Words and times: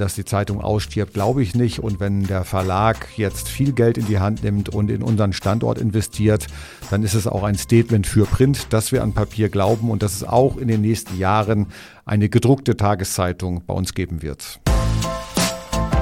dass 0.00 0.14
die 0.14 0.24
Zeitung 0.24 0.60
ausstirbt, 0.60 1.14
glaube 1.14 1.42
ich 1.42 1.54
nicht. 1.54 1.80
Und 1.80 2.00
wenn 2.00 2.24
der 2.24 2.44
Verlag 2.44 3.08
jetzt 3.16 3.48
viel 3.48 3.72
Geld 3.72 3.98
in 3.98 4.06
die 4.06 4.18
Hand 4.18 4.42
nimmt 4.42 4.68
und 4.68 4.90
in 4.90 5.02
unseren 5.02 5.32
Standort 5.32 5.78
investiert, 5.78 6.46
dann 6.90 7.02
ist 7.02 7.14
es 7.14 7.26
auch 7.26 7.42
ein 7.42 7.56
Statement 7.56 8.06
für 8.06 8.26
Print, 8.26 8.72
dass 8.72 8.92
wir 8.92 9.02
an 9.02 9.12
Papier 9.12 9.48
glauben 9.48 9.90
und 9.90 10.02
dass 10.02 10.14
es 10.14 10.24
auch 10.24 10.56
in 10.56 10.68
den 10.68 10.80
nächsten 10.80 11.18
Jahren 11.18 11.66
eine 12.04 12.28
gedruckte 12.28 12.76
Tageszeitung 12.76 13.62
bei 13.66 13.74
uns 13.74 13.94
geben 13.94 14.22
wird. 14.22 14.60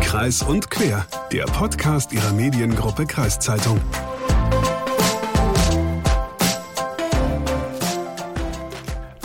Kreis 0.01 0.43
und 0.43 0.71
Quer, 0.71 1.07
der 1.33 1.45
Podcast 1.45 2.13
Ihrer 2.13 2.33
Mediengruppe 2.33 3.07
Kreiszeitung. 3.07 3.81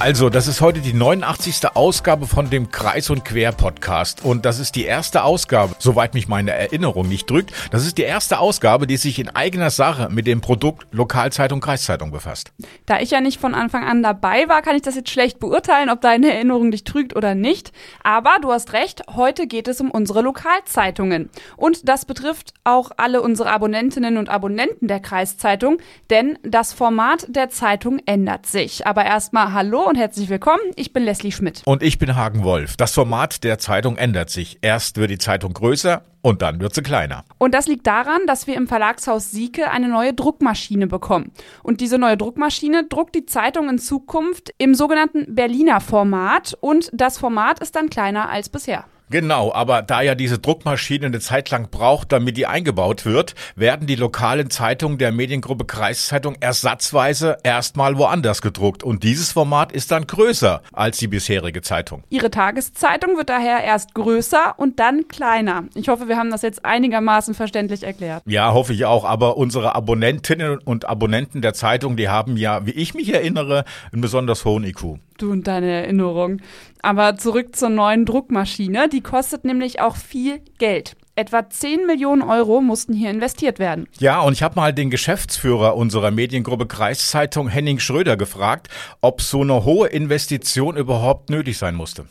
Also, 0.02 0.29
das 0.29 0.47
ist 0.47 0.61
heute 0.61 0.79
die 0.79 0.93
89. 0.93 1.75
Ausgabe 1.75 2.25
von 2.25 2.50
dem 2.50 2.71
Kreis 2.71 3.09
und 3.09 3.25
Quer 3.25 3.52
Podcast. 3.52 4.23
Und 4.23 4.46
das 4.46 4.57
ist 4.57 4.78
die 4.78 4.86
erste 4.86 5.25
Ausgabe, 5.25 5.75
soweit 5.78 6.14
mich 6.14 6.29
meine 6.29 6.51
Erinnerung 6.51 7.10
nicht 7.10 7.29
drückt. 7.29 7.51
Das 7.71 7.86
ist 7.86 7.97
die 7.97 8.04
erste 8.04 8.39
Ausgabe, 8.39 8.87
die 8.87 8.96
sich 8.96 9.20
in 9.20 9.28
eigener 9.28 9.70
Sache 9.70 10.07
mit 10.09 10.25
dem 10.25 10.39
Produkt 10.39 10.87
Lokalzeitung 10.93 11.59
Kreiszeitung 11.59 12.11
befasst. 12.11 12.54
Da 12.86 13.01
ich 13.01 13.11
ja 13.11 13.20
nicht 13.20 13.42
von 13.42 13.54
Anfang 13.54 13.83
an 13.83 14.01
dabei 14.01 14.47
war, 14.47 14.61
kann 14.61 14.78
ich 14.78 14.83
das 14.83 14.96
jetzt 14.96 15.09
schlecht 15.09 15.37
beurteilen, 15.37 15.89
ob 15.89 16.00
deine 16.00 16.34
Erinnerung 16.34 16.71
dich 16.71 16.86
trügt 16.86 17.14
oder 17.14 17.36
nicht. 17.36 17.73
Aber 18.01 18.37
du 18.42 18.54
hast 18.54 18.71
recht, 18.71 19.04
heute 19.14 19.47
geht 19.47 19.68
es 19.68 19.81
um 19.81 19.92
unsere 19.92 20.21
Lokalzeitungen. 20.21 21.29
Und 21.57 21.89
das 21.89 22.06
betrifft 22.06 22.54
auch 22.64 22.92
alle 22.95 23.21
unsere 23.21 23.51
Abonnentinnen 23.51 24.15
und 24.15 24.29
Abonnenten 24.29 24.87
der 24.87 25.01
Kreiszeitung, 25.01 25.79
denn 26.09 26.39
das 26.43 26.71
Format 26.71 27.25
der 27.28 27.50
Zeitung 27.50 28.00
ändert 28.06 28.45
sich. 28.45 28.87
Aber 28.87 29.04
erstmal 29.04 29.51
hallo 29.51 29.89
und 29.89 29.96
herzlich 29.96 30.29
willkommen. 30.29 30.61
Ich 30.75 30.93
bin 30.93 31.04
Leslie 31.04 31.32
Schmidt. 31.32 31.64
Und 31.66 31.82
ich 31.82 31.98
bin 31.98 32.16
Hagen 32.16 32.44
Wolf. 32.44 32.78
Das 32.78 32.94
Format 32.94 33.44
der 33.44 33.58
Zeitung 33.58 33.98
ändert 33.98 34.30
sich. 34.30 34.59
Erst 34.62 34.98
wird 34.98 35.09
die 35.09 35.17
Zeitung 35.17 35.52
größer 35.53 36.03
und 36.22 36.44
dann 36.44 36.62
wird 36.62 36.76
sie 36.76 36.84
kleiner. 36.84 37.26
Und 37.40 37.56
das 37.56 37.68
liegt 37.68 37.88
daran, 37.88 38.22
dass 38.28 38.46
wir 38.46 38.56
im 38.56 38.68
Verlagshaus 38.68 39.31
Sieke 39.31 39.72
eine 39.72 39.88
neue 39.88 40.14
Druckmaschine 40.14 40.86
bekommen. 40.86 41.31
Und 41.64 41.81
diese 41.81 41.98
neue 41.98 42.18
Druckmaschine 42.18 42.86
druckt 42.88 43.16
die 43.16 43.26
Zeitung 43.26 43.68
in 43.68 43.80
Zukunft 43.80 44.54
im 44.59 44.76
sogenannten 44.76 45.34
Berliner 45.34 45.81
Format 45.81 46.56
und 46.62 46.92
das 46.94 47.18
Format 47.18 47.58
ist 47.59 47.76
dann 47.76 47.90
kleiner 47.90 48.30
als 48.30 48.50
bisher. 48.50 48.86
Genau, 49.10 49.52
aber 49.52 49.82
da 49.82 50.02
ja 50.02 50.14
diese 50.14 50.38
Druckmaschine 50.38 51.08
eine 51.08 51.20
Zeit 51.20 51.50
lang 51.50 51.70
braucht, 51.72 52.12
damit 52.12 52.38
die 52.38 52.46
eingebaut 52.46 53.06
wird, 53.06 53.34
werden 53.56 53.88
die 53.88 53.96
lokalen 53.96 54.50
Zeitungen 54.52 55.00
der 55.00 55.12
Mediengruppe 55.12 55.66
Kreiszeitung 55.66 56.36
ersatzweise 56.40 57.38
erstmal 57.44 57.98
woanders 57.98 58.42
gedruckt. 58.42 58.84
Und 58.84 59.04
dieses 59.04 59.32
Format 59.32 59.72
ist 59.72 59.92
dann 59.92 60.06
größer 60.06 60.62
als 60.74 60.98
die 60.98 61.08
bisherige 61.08 61.62
Zeitung. 61.62 62.04
Ihre 62.10 62.30
Tageszeitung 62.30 63.18
wird 63.18 63.30
daher 63.30 63.64
erst 63.64 63.96
größer 63.96 64.54
und 64.58 64.80
dann 64.80 65.08
kleiner. 65.08 65.64
Ich 65.74 65.90
hoffe, 65.90 66.08
wir 66.08 66.18
haben 66.18 66.30
das 66.30 66.44
jetzt 66.44 66.64
einigermaßen 66.64 67.34
verständlich 67.34 67.84
erklärt. 67.84 68.22
Ja, 68.28 68.54
hoffe 68.54 68.74
ich 68.74 68.86
auch. 68.86 69.06
Aber 69.06 69.38
unsere 69.38 69.74
Abonnentinnen 69.76 70.60
und 70.60 70.88
Abonnenten 70.88 71.42
der 71.42 71.54
Zeitung, 71.56 71.98
die 71.98 72.10
haben 72.10 72.38
ja, 72.38 72.66
wie 72.66 72.72
ich 72.72 72.94
mich 72.94 73.12
erinnere, 73.12 73.66
einen 73.92 74.02
besonders 74.02 74.46
hohen 74.46 74.64
IQ. 74.64 75.00
Du 75.18 75.32
und 75.32 75.48
deine 75.48 75.70
Erinnerung. 75.70 76.40
Aber 76.81 77.17
zurück 77.17 77.55
zur 77.55 77.69
neuen 77.69 78.05
Druckmaschine. 78.05 78.89
Die 78.89 79.02
kostet 79.02 79.44
nämlich 79.44 79.81
auch 79.81 79.95
viel 79.95 80.41
Geld. 80.58 80.95
Etwa 81.16 81.49
10 81.49 81.85
Millionen 81.85 82.22
Euro 82.22 82.61
mussten 82.61 82.94
hier 82.94 83.09
investiert 83.09 83.59
werden. 83.59 83.88
Ja, 83.99 84.22
und 84.22 84.31
ich 84.31 84.41
habe 84.41 84.55
mal 84.55 84.73
den 84.73 84.89
Geschäftsführer 84.89 85.75
unserer 85.75 86.11
Mediengruppe 86.11 86.66
Kreiszeitung 86.66 87.50
Henning 87.50 87.80
Schröder 87.80 88.16
gefragt, 88.16 88.69
ob 89.02 89.22
so 89.22 89.41
eine 89.41 89.66
hohe 89.66 89.89
Investition 89.89 90.77
überhaupt 90.77 91.30
nötig 91.30 91.57
sein 91.57 91.75
musste. 91.75 92.05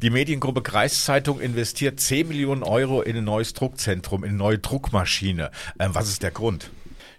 Die 0.00 0.08
Mediengruppe 0.08 0.62
Kreiszeitung 0.62 1.40
investiert 1.40 2.00
10 2.00 2.28
Millionen 2.28 2.62
Euro 2.62 3.02
in 3.02 3.18
ein 3.18 3.24
neues 3.24 3.52
Druckzentrum, 3.52 4.24
in 4.24 4.30
eine 4.30 4.38
neue 4.38 4.58
Druckmaschine. 4.58 5.50
Ähm, 5.78 5.90
was 5.94 6.08
ist 6.08 6.22
der 6.22 6.30
Grund? 6.30 6.70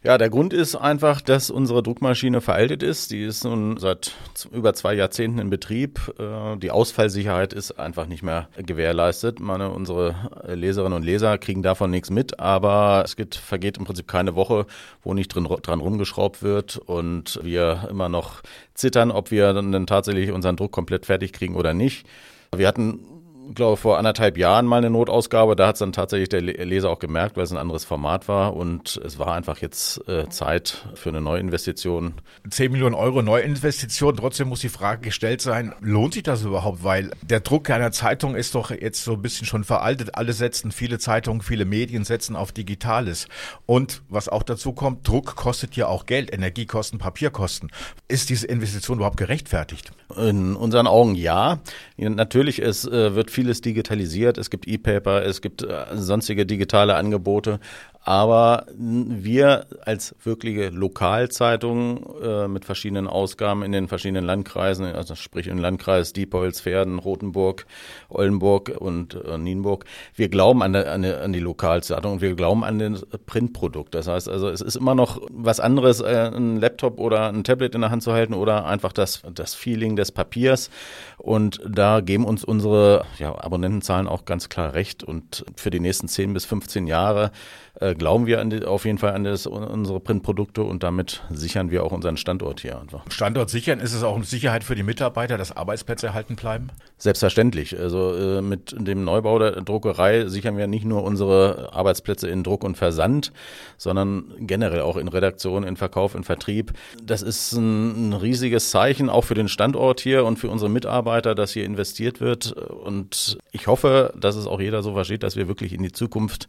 Ja, 0.03 0.17
der 0.17 0.31
Grund 0.31 0.51
ist 0.51 0.75
einfach, 0.75 1.21
dass 1.21 1.51
unsere 1.51 1.83
Druckmaschine 1.83 2.41
veraltet 2.41 2.81
ist. 2.81 3.11
Die 3.11 3.23
ist 3.23 3.43
nun 3.43 3.77
seit 3.77 4.15
über 4.51 4.73
zwei 4.73 4.95
Jahrzehnten 4.95 5.37
in 5.37 5.51
Betrieb. 5.51 5.99
Äh, 6.17 6.57
die 6.57 6.71
Ausfallsicherheit 6.71 7.53
ist 7.53 7.73
einfach 7.73 8.07
nicht 8.07 8.23
mehr 8.23 8.49
gewährleistet. 8.57 9.39
Meine, 9.39 9.69
unsere 9.69 10.31
Leserinnen 10.47 10.93
und 10.95 11.03
Leser 11.03 11.37
kriegen 11.37 11.61
davon 11.61 11.91
nichts 11.91 12.09
mit, 12.09 12.39
aber 12.39 13.03
es 13.05 13.15
geht, 13.15 13.35
vergeht 13.35 13.77
im 13.77 13.85
Prinzip 13.85 14.07
keine 14.07 14.33
Woche, 14.33 14.65
wo 15.03 15.13
nicht 15.13 15.27
drin, 15.27 15.47
dran 15.61 15.79
rumgeschraubt 15.79 16.41
wird 16.41 16.77
und 16.77 17.39
wir 17.43 17.87
immer 17.87 18.09
noch 18.09 18.41
zittern, 18.73 19.11
ob 19.11 19.29
wir 19.29 19.53
dann 19.53 19.85
tatsächlich 19.85 20.31
unseren 20.31 20.55
Druck 20.55 20.71
komplett 20.71 21.05
fertig 21.05 21.31
kriegen 21.31 21.55
oder 21.55 21.75
nicht. 21.75 22.07
Wir 22.55 22.67
hatten 22.67 23.20
glaube 23.53 23.77
vor 23.77 23.97
anderthalb 23.97 24.37
Jahren 24.37 24.65
mal 24.65 24.77
eine 24.77 24.89
Notausgabe. 24.89 25.55
Da 25.55 25.67
hat 25.67 25.75
es 25.75 25.79
dann 25.79 25.91
tatsächlich 25.91 26.29
der 26.29 26.41
Leser 26.41 26.89
auch 26.89 26.99
gemerkt, 26.99 27.37
weil 27.37 27.43
es 27.43 27.51
ein 27.51 27.57
anderes 27.57 27.85
Format 27.85 28.27
war. 28.27 28.55
Und 28.55 28.99
es 29.03 29.19
war 29.19 29.33
einfach 29.33 29.57
jetzt 29.59 30.07
äh, 30.07 30.29
Zeit 30.29 30.85
für 30.95 31.09
eine 31.09 31.21
Neuinvestition. 31.21 32.15
10 32.49 32.71
Millionen 32.71 32.95
Euro 32.95 33.21
Neuinvestition. 33.21 34.15
Trotzdem 34.15 34.49
muss 34.49 34.61
die 34.61 34.69
Frage 34.69 35.01
gestellt 35.01 35.41
sein, 35.41 35.73
lohnt 35.81 36.13
sich 36.13 36.23
das 36.23 36.43
überhaupt? 36.43 36.83
Weil 36.83 37.11
der 37.21 37.39
Druck 37.39 37.69
einer 37.69 37.91
Zeitung 37.91 38.35
ist 38.35 38.55
doch 38.55 38.71
jetzt 38.71 39.03
so 39.03 39.13
ein 39.13 39.21
bisschen 39.21 39.45
schon 39.45 39.63
veraltet. 39.63 40.15
Alle 40.15 40.33
setzen, 40.33 40.71
viele 40.71 40.99
Zeitungen, 40.99 41.41
viele 41.41 41.65
Medien 41.65 42.03
setzen 42.03 42.35
auf 42.35 42.51
Digitales. 42.51 43.27
Und 43.65 44.01
was 44.09 44.29
auch 44.29 44.43
dazu 44.43 44.73
kommt, 44.73 45.07
Druck 45.07 45.35
kostet 45.35 45.75
ja 45.75 45.87
auch 45.87 46.05
Geld, 46.05 46.33
Energiekosten, 46.33 46.99
Papierkosten. 46.99 47.71
Ist 48.07 48.29
diese 48.29 48.47
Investition 48.47 48.97
überhaupt 48.97 49.17
gerechtfertigt? 49.17 49.91
In 50.17 50.55
unseren 50.55 50.87
Augen 50.87 51.15
ja. 51.15 51.59
Natürlich, 51.97 52.59
es 52.59 52.85
äh, 52.85 53.15
wird 53.15 53.31
vieles 53.41 53.61
digitalisiert. 53.61 54.37
Es 54.37 54.51
gibt 54.51 54.67
E-Paper, 54.67 55.25
es 55.25 55.41
gibt 55.41 55.63
äh, 55.63 55.85
sonstige 55.95 56.45
digitale 56.45 56.95
Angebote. 56.95 57.59
Aber 58.03 58.65
wir 58.75 59.67
als 59.85 60.15
wirkliche 60.23 60.69
Lokalzeitung 60.69 62.15
äh, 62.23 62.47
mit 62.47 62.65
verschiedenen 62.65 63.07
Ausgaben 63.07 63.61
in 63.61 63.71
den 63.71 63.87
verschiedenen 63.87 64.25
Landkreisen, 64.25 64.85
also 64.85 65.13
sprich 65.13 65.45
im 65.45 65.59
Landkreis 65.59 66.11
Diepholz, 66.11 66.61
Pferden, 66.61 66.97
Rothenburg, 66.97 67.67
Oldenburg 68.09 68.71
und 68.79 69.13
äh, 69.13 69.37
Nienburg, 69.37 69.85
wir 70.15 70.29
glauben 70.29 70.63
an, 70.63 70.75
an, 70.75 71.03
die, 71.03 71.13
an 71.13 71.31
die 71.31 71.39
Lokalzeitung 71.39 72.13
und 72.13 72.21
wir 72.21 72.33
glauben 72.33 72.63
an 72.63 72.79
das 72.79 73.05
Printprodukt. 73.27 73.93
Das 73.93 74.07
heißt 74.07 74.27
also, 74.29 74.49
es 74.49 74.61
ist 74.61 74.77
immer 74.77 74.95
noch 74.95 75.21
was 75.29 75.59
anderes, 75.59 76.01
äh, 76.01 76.31
ein 76.33 76.59
Laptop 76.59 76.99
oder 76.99 77.27
ein 77.27 77.43
Tablet 77.43 77.75
in 77.75 77.81
der 77.81 77.91
Hand 77.91 78.01
zu 78.01 78.13
halten 78.13 78.33
oder 78.33 78.65
einfach 78.65 78.93
das, 78.93 79.21
das 79.31 79.53
Feeling 79.53 79.95
des 79.95 80.11
Papiers. 80.11 80.71
Und 81.19 81.61
da 81.69 82.01
geben 82.01 82.25
uns 82.25 82.43
unsere 82.43 83.05
ja, 83.19 83.35
Abonnentenzahlen 83.37 84.07
auch 84.07 84.25
ganz 84.25 84.49
klar 84.49 84.73
recht. 84.73 85.03
Und 85.03 85.45
für 85.55 85.69
die 85.69 85.79
nächsten 85.79 86.07
10 86.07 86.33
bis 86.33 86.45
15 86.45 86.87
Jahre 86.87 87.31
äh, 87.79 87.95
glauben 87.95 88.25
wir 88.25 88.43
die, 88.45 88.65
auf 88.65 88.85
jeden 88.85 88.97
Fall 88.97 89.13
an 89.13 89.23
das, 89.23 89.47
unsere 89.47 89.99
Printprodukte 89.99 90.63
und 90.63 90.83
damit 90.83 91.23
sichern 91.29 91.71
wir 91.71 91.83
auch 91.83 91.91
unseren 91.91 92.17
Standort 92.17 92.59
hier 92.59 92.79
einfach. 92.79 93.03
Standort 93.09 93.49
sichern, 93.49 93.79
ist 93.79 93.93
es 93.93 94.03
auch 94.03 94.15
eine 94.15 94.25
Sicherheit 94.25 94.63
für 94.63 94.75
die 94.75 94.83
Mitarbeiter, 94.83 95.37
dass 95.37 95.55
Arbeitsplätze 95.55 96.07
erhalten 96.07 96.35
bleiben? 96.35 96.69
Selbstverständlich. 96.97 97.79
Also 97.79 98.13
äh, 98.15 98.41
mit 98.41 98.75
dem 98.77 99.03
Neubau 99.03 99.39
der 99.39 99.61
Druckerei 99.61 100.27
sichern 100.27 100.57
wir 100.57 100.67
nicht 100.67 100.85
nur 100.85 101.03
unsere 101.03 101.73
Arbeitsplätze 101.73 102.29
in 102.29 102.43
Druck 102.43 102.63
und 102.63 102.77
Versand, 102.77 103.31
sondern 103.77 104.33
generell 104.39 104.81
auch 104.81 104.97
in 104.97 105.07
Redaktion, 105.07 105.63
in 105.63 105.77
Verkauf, 105.77 106.13
in 106.13 106.23
Vertrieb. 106.23 106.73
Das 107.01 107.21
ist 107.21 107.53
ein, 107.53 108.09
ein 108.09 108.13
riesiges 108.13 108.69
Zeichen 108.69 109.09
auch 109.09 109.23
für 109.23 109.35
den 109.35 109.47
Standort 109.47 110.01
hier 110.01 110.25
und 110.25 110.37
für 110.37 110.49
unsere 110.49 110.69
Mitarbeiter, 110.69 111.35
dass 111.35 111.51
hier 111.51 111.65
investiert 111.65 112.19
wird. 112.19 112.51
Und 112.51 113.37
ich 113.51 113.67
hoffe, 113.67 114.13
dass 114.19 114.35
es 114.35 114.45
auch 114.45 114.59
jeder 114.59 114.83
so 114.83 114.93
versteht, 114.93 115.23
dass 115.23 115.35
wir 115.35 115.47
wirklich 115.47 115.73
in 115.73 115.83
die 115.83 115.91
Zukunft 115.91 116.47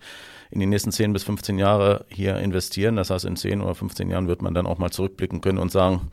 in 0.52 0.60
die 0.60 0.66
nächsten 0.66 0.92
10 0.92 1.12
bis 1.12 1.24
15 1.24 1.58
Jahre 1.58 2.04
hier 2.08 2.36
investieren. 2.36 2.96
Das 2.96 3.10
heißt, 3.10 3.24
in 3.24 3.36
10 3.36 3.62
oder 3.62 3.74
15 3.74 4.10
Jahren 4.10 4.28
wird 4.28 4.42
man 4.42 4.54
dann 4.54 4.66
auch 4.66 4.78
mal 4.78 4.90
zurückblicken 4.90 5.40
können 5.40 5.58
und 5.58 5.72
sagen, 5.72 6.10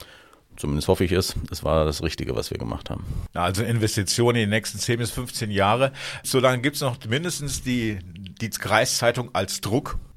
zumindest 0.55 0.87
hoffe 0.87 1.03
ich 1.03 1.11
es, 1.11 1.35
es 1.51 1.63
war 1.63 1.85
das 1.85 2.01
Richtige, 2.03 2.35
was 2.35 2.49
wir 2.49 2.57
gemacht 2.57 2.89
haben. 2.89 3.03
Also 3.33 3.63
Investitionen 3.63 4.37
in 4.37 4.49
die 4.49 4.55
nächsten 4.55 4.79
10 4.79 4.97
bis 4.97 5.11
15 5.11 5.51
Jahre. 5.51 5.91
Solange 6.23 6.61
gibt 6.61 6.77
es 6.77 6.81
noch 6.81 6.97
mindestens 7.07 7.63
die, 7.63 7.99
die 8.03 8.49
Kreiszeitung 8.49 9.29
als 9.33 9.59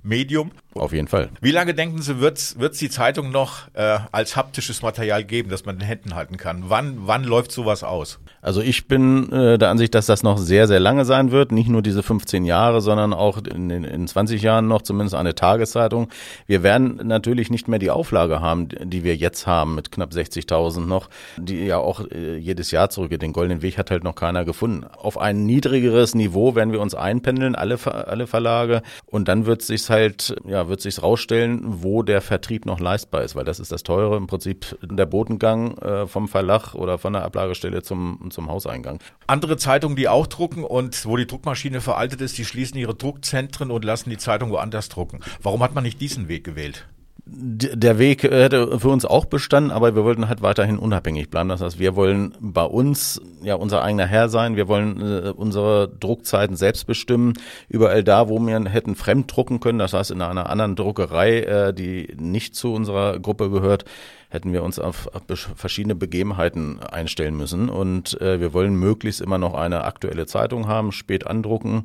Druckmedium. 0.03 0.51
Auf 0.75 0.93
jeden 0.95 1.07
Fall. 1.07 1.29
Wie 1.43 1.51
lange 1.51 1.75
denken 1.75 2.01
Sie, 2.01 2.19
wird 2.21 2.39
es 2.39 2.79
die 2.79 2.89
Zeitung 2.89 3.31
noch 3.31 3.69
äh, 3.75 3.99
als 4.11 4.37
haptisches 4.37 4.81
Material 4.81 5.23
geben, 5.23 5.51
das 5.51 5.67
man 5.67 5.75
in 5.75 5.81
den 5.81 5.87
Händen 5.87 6.15
halten 6.15 6.39
kann? 6.39 6.65
Wann, 6.69 6.97
wann 7.03 7.25
läuft 7.25 7.53
sowas 7.53 7.85
aus? 7.85 8.21
Also 8.41 8.63
ich 8.63 8.89
bin 8.89 9.31
äh, 9.31 9.59
der 9.59 9.69
Ansicht, 9.69 9.95
dass 9.95 10.07
das 10.07 10.23
noch 10.23 10.39
sehr, 10.39 10.67
sehr 10.69 10.81
lange 10.81 11.05
sein 11.05 11.31
wird. 11.31 11.53
Nicht 11.53 11.69
nur 11.69 11.83
diese 11.83 12.03
15 12.03 12.47
Jahre, 12.47 12.81
sondern 12.81 13.13
auch 13.13 13.39
in, 13.39 13.69
in, 13.69 13.85
in 13.85 14.09
20 14.09 14.41
Jahren 14.41 14.67
noch 14.67 14.81
zumindest 14.81 15.15
eine 15.15 15.35
Tageszeitung. 15.35 16.09
Wir 16.47 16.63
werden 16.63 17.01
natürlich 17.05 17.51
nicht 17.51 17.69
mehr 17.69 17.79
die 17.79 17.91
Auflage 17.91 18.41
haben, 18.41 18.69
die 18.69 19.05
wir 19.05 19.15
jetzt 19.15 19.47
haben 19.47 19.75
mit 19.75 19.93
knapp 19.93 20.13
60.000 20.13 20.87
noch, 20.87 21.11
die 21.37 21.67
ja 21.67 21.77
auch 21.77 22.01
äh, 22.11 22.39
jedes 22.39 22.71
Jahr 22.71 22.89
zurückgeht. 22.89 23.21
Den 23.21 23.35
goldenen 23.35 23.61
Weg 23.61 23.77
hat 23.77 23.91
halt 23.91 24.05
noch 24.05 24.15
keiner 24.15 24.47
gefunden. 24.47 24.85
Auf 24.85 25.19
ein 25.19 25.45
niedrigeres 25.45 26.15
Niveau 26.15 26.55
werden 26.55 26.73
wir 26.73 26.81
uns 26.81 26.95
einpendeln, 26.95 27.55
alle, 27.55 27.79
alle 27.85 28.27
Verlage. 28.27 28.81
Und 29.05 29.29
dann 29.29 29.45
wird 29.45 29.61
es 29.61 29.67
sich 29.67 29.83
halt, 29.93 30.35
ja, 30.45 30.69
wird 30.69 30.81
sich 30.81 31.01
rausstellen, 31.01 31.61
wo 31.65 32.03
der 32.03 32.21
Vertrieb 32.21 32.67
noch 32.67 32.81
leistbar 32.81 33.23
ist, 33.23 33.37
weil 33.37 33.45
das 33.45 33.61
ist 33.61 33.71
das 33.71 33.85
Teure 33.85 34.17
im 34.17 34.27
Prinzip 34.27 34.77
der 34.83 35.07
Bodengang 35.07 35.79
äh, 35.79 36.07
vom 36.09 36.27
Verlag 36.27 36.75
oder 36.75 36.99
von 36.99 37.13
der 37.13 37.23
Ablagestelle 37.23 37.83
zum, 37.83 38.31
zum 38.31 38.51
Hauseingang. 38.51 38.99
Andere 39.29 39.57
Zeitungen, 39.57 39.95
die 39.95 40.09
auch 40.09 40.27
drucken 40.27 40.65
und 40.65 41.07
wo 41.07 41.17
die 41.17 41.29
Druckmaschine 41.29 41.81
veraltet 41.81 42.21
ist, 42.21 42.37
die 42.39 42.45
schließen 42.45 42.77
ihre 42.79 42.97
Druckzentren 42.97 43.71
und 43.71 43.85
lassen 43.85 44.11
die 44.11 44.19
Zeitung 44.19 44.51
woanders 44.51 44.89
drucken. 44.89 45.21
Warum 45.41 45.63
hat 45.63 45.75
man 45.75 45.85
nicht 45.85 46.01
diesen 46.01 46.27
Weg 46.27 46.43
gewählt? 46.43 46.89
Der 47.35 47.99
Weg 47.99 48.25
hätte 48.25 48.79
für 48.79 48.89
uns 48.89 49.05
auch 49.05 49.25
bestanden, 49.25 49.71
aber 49.71 49.95
wir 49.95 50.05
wollten 50.05 50.29
halt 50.29 50.43
weiterhin 50.43 50.79
unabhängig 50.79 51.31
bleiben. 51.31 51.49
Das 51.49 51.63
heißt, 51.63 51.79
wir 51.79 51.97
wollen 51.97 52.35
bei 52.41 52.65
uns 52.65 53.23
ja 53.43 53.55
unser 53.55 53.83
eigener 53.83 54.07
Herr 54.07 54.29
sein. 54.29 54.55
Wir 54.57 54.69
wollen 54.69 55.01
äh, 55.01 55.31
unsere 55.31 55.89
Druckzeiten 55.89 56.57
selbst 56.57 56.87
bestimmen. 56.87 57.33
Überall 57.69 58.05
da, 58.05 58.29
wo 58.29 58.39
wir 58.39 58.63
hätten 58.65 58.97
fremd 58.97 59.35
drucken 59.35 59.61
können, 59.61 59.79
das 59.79 59.95
heißt 59.95 60.11
in 60.11 60.21
einer 60.21 60.51
anderen 60.51 60.77
Druckerei, 60.77 61.41
äh, 61.41 61.75
die 61.75 62.15
nicht 62.19 62.55
zu 62.55 62.75
unserer 62.75 63.19
Gruppe 63.19 63.51
gehört, 63.51 63.87
hätten 64.29 64.53
wir 64.53 64.63
uns 64.63 64.79
auf 64.79 65.11
verschiedene 65.57 65.95
Begebenheiten 65.95 66.81
einstellen 66.81 67.37
müssen. 67.37 67.69
Und 67.69 68.21
äh, 68.21 68.41
wir 68.41 68.53
wollen 68.53 68.75
möglichst 68.75 69.21
immer 69.21 69.39
noch 69.39 69.55
eine 69.55 69.85
aktuelle 69.85 70.27
Zeitung 70.27 70.69
haben, 70.69 70.93
spät 70.93 71.27
andrucken 71.27 71.85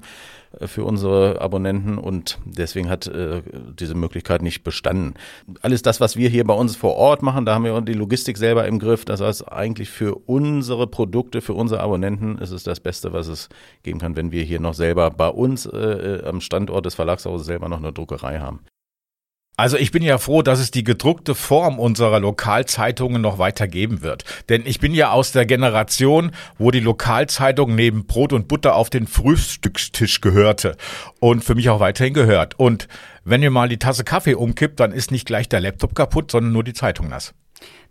für 0.66 0.84
unsere 0.84 1.42
Abonnenten 1.42 1.98
und 1.98 2.40
deswegen 2.46 2.90
hat 2.90 3.08
äh, 3.08 3.42
diese 3.80 3.96
Möglichkeit 3.96 4.42
nicht 4.42 4.64
bestanden. 4.64 5.14
Alles 5.62 5.82
das, 5.82 6.00
was 6.00 6.16
wir 6.16 6.30
hier 6.30 6.46
bei 6.46 6.54
uns 6.54 6.76
vor 6.76 6.96
Ort 6.96 7.22
machen, 7.22 7.46
da 7.46 7.56
haben 7.56 7.66
wir 7.66 7.80
die 7.82 7.94
Logistik 7.94 8.38
selber 8.38 8.66
im 8.68 8.80
Griff. 8.80 9.06
Das 9.06 9.22
heißt, 9.22 9.52
eigentlich 9.52 9.90
für 9.90 10.16
unsere 10.16 10.88
Produkte, 10.88 11.42
für 11.42 11.54
unsere 11.54 11.82
Abonnenten 11.82 12.38
ist 12.38 12.52
es 12.52 12.64
das 12.64 12.80
Beste, 12.80 13.14
was 13.14 13.28
es 13.28 13.50
geben 13.84 14.00
kann, 14.00 14.16
wenn 14.16 14.32
wir 14.32 14.44
hier 14.44 14.60
noch 14.60 14.74
selber 14.74 15.12
bei 15.12 15.30
uns 15.30 15.66
äh, 15.66 15.78
äh 15.78 16.24
am 16.28 16.42
Standort 16.42 16.86
des 16.86 16.96
Verlagshauses 16.96 17.46
selber 17.46 17.70
noch 17.70 17.78
eine 17.78 17.94
Druckerei 17.94 18.40
haben. 18.40 18.62
Also 19.60 19.76
ich 19.76 19.92
bin 19.92 20.04
ja 20.04 20.20
froh, 20.20 20.44
dass 20.44 20.60
es 20.60 20.70
die 20.70 20.84
gedruckte 20.84 21.34
Form 21.34 21.80
unserer 21.80 22.20
Lokalzeitungen 22.20 23.24
noch 23.24 23.40
weiter 23.40 23.68
geben 23.68 24.04
wird. 24.04 24.24
Denn 24.50 24.68
ich 24.68 24.80
bin 24.80 24.94
ja 24.94 25.10
aus 25.10 25.32
der 25.32 25.48
Generation, 25.48 26.32
wo 26.60 26.70
die 26.70 26.80
Lokalzeitung 26.80 27.74
neben 27.74 28.06
Brot 28.06 28.34
und 28.34 28.48
Butter 28.48 28.76
auf 28.76 28.92
den 28.92 29.08
Frühstückstisch 29.08 30.22
gehörte 30.22 30.78
und 31.20 31.44
für 31.44 31.56
mich 31.56 31.70
auch 31.70 31.80
weiterhin 31.80 32.14
gehört. 32.14 32.60
Und 32.60 32.88
wenn 33.28 33.44
ihr 33.44 33.52
mal 33.52 33.68
die 33.68 33.78
Tasse 33.78 34.04
Kaffee 34.04 34.36
umkippt, 34.36 34.80
dann 34.80 34.92
ist 34.92 35.12
nicht 35.12 35.28
gleich 35.28 35.50
der 35.50 35.60
Laptop 35.60 35.96
kaputt, 35.96 36.32
sondern 36.32 36.54
nur 36.54 36.64
die 36.64 36.74
Zeitung 36.74 37.10
nass. 37.10 37.34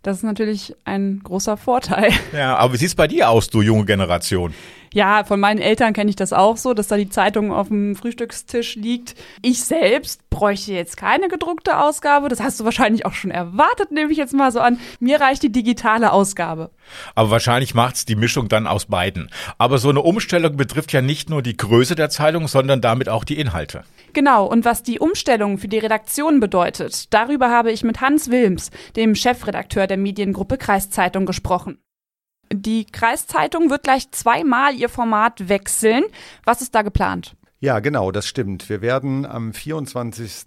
Das 0.03 0.19
ist 0.19 0.23
natürlich 0.23 0.75
ein 0.85 1.21
großer 1.23 1.57
Vorteil. 1.57 2.13
Ja, 2.33 2.57
aber 2.57 2.75
wie 2.75 2.77
sieht's 2.77 2.95
bei 2.95 3.09
dir 3.09 3.29
aus, 3.29 3.49
du 3.49 3.61
junge 3.61 3.85
Generation? 3.85 4.55
Ja, 4.95 5.25
von 5.25 5.41
meinen 5.41 5.59
Eltern 5.59 5.93
kenne 5.93 6.09
ich 6.09 6.17
das 6.17 6.33
auch 6.33 6.57
so, 6.57 6.73
dass 6.73 6.87
da 6.87 6.97
die 6.97 7.09
Zeitung 7.09 7.53
auf 7.53 7.69
dem 7.69 7.97
Frühstückstisch 7.97 8.77
liegt. 8.77 9.15
Ich 9.43 9.63
selbst 9.63 10.31
bräuchte 10.31 10.73
jetzt 10.73 10.97
keine 10.97 11.29
gedruckte 11.29 11.79
Ausgabe. 11.79 12.29
Das 12.29 12.41
hast 12.41 12.61
du 12.61 12.65
wahrscheinlich 12.65 13.05
auch 13.05 13.13
schon 13.13 13.31
erwartet, 13.31 13.91
nehme 13.91 14.13
ich 14.13 14.17
jetzt 14.17 14.33
mal 14.33 14.53
so 14.53 14.61
an. 14.61 14.79
Mir 15.01 15.21
reicht 15.21 15.43
die 15.43 15.53
digitale 15.53 16.13
Ausgabe. 16.13 16.71
Aber 17.15 17.31
wahrscheinlich 17.31 17.75
macht's 17.75 18.05
die 18.05 18.17
Mischung 18.17 18.49
dann 18.49 18.67
aus 18.67 18.87
beiden. 18.87 19.31
Aber 19.59 19.79
so 19.79 19.91
eine 19.91 20.01
Umstellung 20.01 20.57
betrifft 20.57 20.93
ja 20.93 21.03
nicht 21.03 21.29
nur 21.29 21.43
die 21.43 21.57
Größe 21.57 21.95
der 21.95 22.09
Zeitung, 22.11 22.49
sondern 22.49 22.81
damit 22.81 23.09
auch 23.09 23.25
die 23.25 23.39
Inhalte. 23.39 23.83
Genau, 24.17 24.47
und 24.47 24.65
was 24.65 24.83
die 24.83 24.99
Umstellung 24.99 25.59
für 25.59 25.69
die 25.69 25.77
Redaktion 25.77 26.41
bedeutet, 26.41 27.13
darüber 27.13 27.51
habe 27.51 27.71
ich 27.71 27.85
mit 27.85 28.01
Hans 28.01 28.31
Wilms, 28.31 28.71
dem 28.97 29.15
Chefredakteur 29.15 29.87
der 29.87 29.99
Mediengruppe 29.99 30.57
Kreiszeitung, 30.57 31.27
gesprochen. 31.27 31.83
Die 32.51 32.87
Kreiszeitung 32.87 33.69
wird 33.69 33.83
gleich 33.83 34.11
zweimal 34.13 34.75
ihr 34.75 34.89
Format 34.89 35.51
wechseln. 35.51 36.03
Was 36.45 36.63
ist 36.63 36.75
da 36.75 36.81
geplant? 36.81 37.37
Ja, 37.61 37.81
genau, 37.81 38.11
das 38.11 38.27
stimmt. 38.27 38.71
Wir 38.71 38.81
werden 38.81 39.27
am 39.27 39.53
24. 39.53 40.45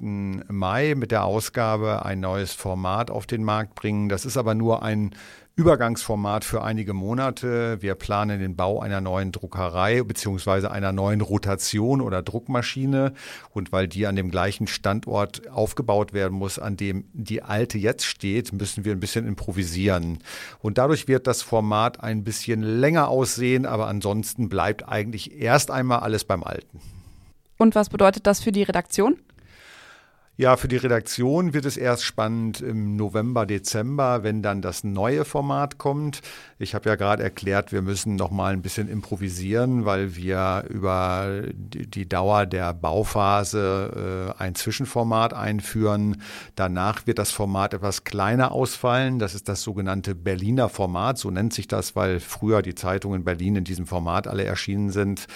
Mai 0.48 0.95
mit 0.98 1.12
der 1.12 1.25
Ausgabe 1.25 2.04
ein 2.04 2.21
neues 2.21 2.54
Format 2.54 3.12
auf 3.12 3.27
den 3.27 3.44
Markt 3.44 3.75
bringen. 3.75 4.10
Das 4.10 4.25
ist 4.25 4.38
aber 4.38 4.56
nur 4.56 4.81
ein 4.81 5.12
Übergangsformat 5.59 6.45
für 6.45 6.63
einige 6.63 6.94
Monate. 6.94 7.81
Wir 7.81 7.95
planen 7.95 8.39
den 8.39 8.56
Bau 8.56 8.79
einer 8.79 9.01
neuen 9.01 9.33
Druckerei 9.33 10.03
beziehungsweise 10.03 10.71
einer 10.71 10.94
neuen 10.94 11.19
Rotation 11.19 12.00
oder 12.00 12.21
Druckmaschine. 12.21 13.11
Und 13.50 13.73
weil 13.73 13.89
die 13.89 14.07
an 14.07 14.15
dem 14.15 14.31
gleichen 14.31 14.67
Standort 14.67 15.50
aufgebaut 15.50 16.13
werden 16.13 16.38
muss, 16.38 16.59
an 16.59 16.77
dem 16.77 17.09
die 17.11 17.44
alte 17.44 17.77
jetzt 17.77 18.06
steht, 18.06 18.53
müssen 18.53 18.85
wir 18.85 18.94
ein 18.94 19.01
bisschen 19.01 19.27
improvisieren. 19.27 20.19
Und 20.59 20.77
dadurch 20.77 21.09
wird 21.09 21.27
das 21.27 21.41
Format 21.41 22.01
ein 22.01 22.23
bisschen 22.23 22.63
länger 22.63 23.09
aussehen, 23.09 23.65
aber 23.65 23.88
ansonsten 23.88 24.47
bleibt 24.47 24.88
eigentlich 24.88 25.41
erst 25.41 25.71
einmal 25.71 26.00
alles 26.00 26.23
beim 26.23 26.41
Alten. 26.41 26.79
Und 27.57 27.75
was 27.75 27.89
bedeutet 27.89 28.25
das 28.27 28.39
für 28.39 28.53
die 28.53 28.63
Redaktion? 28.63 29.17
Ja, 30.39 30.56
für 30.56 30.69
die 30.69 30.77
Redaktion 30.77 31.53
wird 31.53 31.65
es 31.65 31.75
erst 31.75 32.06
spannend 32.06 32.62
im 32.62 32.95
November, 32.95 33.45
Dezember, 33.45 34.24
wenn 34.24 34.41
dann 34.41 34.62
das 34.62 34.86
neue 34.86 35.25
Format 35.25 35.77
kommt. 35.77 36.21
Ich 36.59 36.74
habe 36.75 36.88
ja 36.88 36.95
gerade 36.95 37.24
erklärt, 37.24 37.74
wir 37.74 37.81
müssen 37.81 38.15
noch 38.15 38.31
mal 38.31 38.53
ein 38.53 38.62
bisschen 38.62 38.88
improvisieren, 38.88 39.83
weil 39.83 40.15
wir 40.15 40.63
über 40.69 41.41
die 41.51 42.07
Dauer 42.07 42.45
der 42.45 42.74
Bauphase 42.74 44.33
äh, 44.39 44.41
ein 44.41 44.56
Zwischenformat 44.56 45.33
einführen. 45.33 46.21
Danach 46.56 47.06
wird 47.06 47.19
das 47.19 47.31
Format 47.31 47.74
etwas 47.74 48.06
kleiner 48.06 48.53
ausfallen. 48.53 49.19
Das 49.19 49.35
ist 49.35 49.50
das 49.50 49.62
sogenannte 49.62 50.15
Berliner 50.15 50.69
Format. 50.69 51.18
So 51.18 51.31
nennt 51.31 51.51
sich 51.51 51.68
das, 51.68 51.97
weil 51.97 52.21
früher 52.21 52.62
die 52.62 52.75
Zeitungen 52.75 53.19
in 53.19 53.25
Berlin 53.25 53.57
in 53.57 53.65
diesem 53.65 53.88
Format 53.88 54.25
alle 54.25 54.45
erschienen 54.45 54.92
sind. 54.92 55.27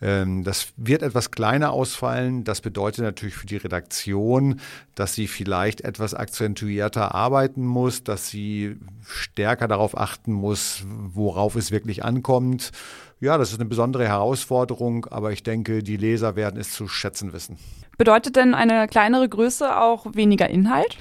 Ähm, 0.00 0.44
das 0.44 0.68
wird 0.78 1.02
etwas 1.02 1.30
kleiner 1.30 1.72
ausfallen. 1.72 2.44
Das 2.44 2.62
bedeutet 2.62 3.04
natürlich 3.04 3.34
für 3.34 3.46
die 3.46 3.56
Redaktion, 3.56 4.45
dass 4.94 5.14
sie 5.14 5.26
vielleicht 5.26 5.82
etwas 5.82 6.14
akzentuierter 6.14 7.14
arbeiten 7.14 7.64
muss, 7.64 8.04
dass 8.04 8.28
sie 8.28 8.76
stärker 9.06 9.68
darauf 9.68 9.96
achten 9.96 10.32
muss, 10.32 10.84
worauf 10.86 11.56
es 11.56 11.70
wirklich 11.70 12.04
ankommt. 12.04 12.72
Ja, 13.20 13.38
das 13.38 13.52
ist 13.52 13.60
eine 13.60 13.68
besondere 13.68 14.06
Herausforderung, 14.06 15.06
aber 15.06 15.32
ich 15.32 15.42
denke, 15.42 15.82
die 15.82 15.96
Leser 15.96 16.36
werden 16.36 16.60
es 16.60 16.72
zu 16.72 16.86
schätzen 16.86 17.32
wissen. 17.32 17.56
Bedeutet 17.98 18.36
denn 18.36 18.54
eine 18.54 18.86
kleinere 18.88 19.28
Größe 19.28 19.78
auch 19.80 20.06
weniger 20.14 20.48
Inhalt? 20.50 20.98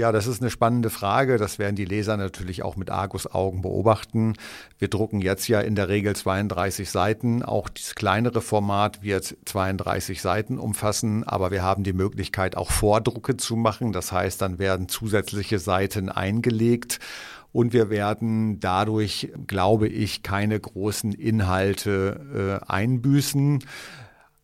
Ja, 0.00 0.12
das 0.12 0.26
ist 0.26 0.40
eine 0.40 0.48
spannende 0.48 0.88
Frage. 0.88 1.36
Das 1.36 1.58
werden 1.58 1.76
die 1.76 1.84
Leser 1.84 2.16
natürlich 2.16 2.62
auch 2.62 2.74
mit 2.74 2.88
Argusaugen 2.88 3.60
beobachten. 3.60 4.32
Wir 4.78 4.88
drucken 4.88 5.20
jetzt 5.20 5.46
ja 5.46 5.60
in 5.60 5.74
der 5.74 5.90
Regel 5.90 6.16
32 6.16 6.88
Seiten. 6.88 7.42
Auch 7.42 7.68
das 7.68 7.94
kleinere 7.94 8.40
Format 8.40 9.02
wird 9.02 9.36
32 9.44 10.22
Seiten 10.22 10.58
umfassen, 10.58 11.22
aber 11.24 11.50
wir 11.50 11.62
haben 11.62 11.84
die 11.84 11.92
Möglichkeit, 11.92 12.56
auch 12.56 12.70
Vordrucke 12.70 13.36
zu 13.36 13.56
machen. 13.56 13.92
Das 13.92 14.10
heißt, 14.10 14.40
dann 14.40 14.58
werden 14.58 14.88
zusätzliche 14.88 15.58
Seiten 15.58 16.08
eingelegt. 16.08 16.98
Und 17.52 17.74
wir 17.74 17.90
werden 17.90 18.58
dadurch, 18.58 19.30
glaube 19.46 19.88
ich, 19.88 20.22
keine 20.22 20.58
großen 20.58 21.12
Inhalte 21.12 22.62
äh, 22.64 22.72
einbüßen. 22.72 23.62